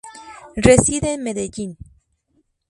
[0.55, 1.71] Reside en Medellín.